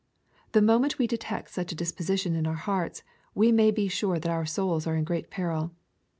[0.53, 3.03] The mom'.^xit we detect such a disposition in our hearts,
[3.35, 5.73] we may be sure that our souls are in great peril.